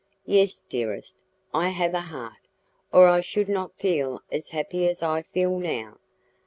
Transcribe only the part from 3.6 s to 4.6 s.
feel as